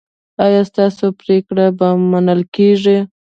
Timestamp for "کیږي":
2.55-2.97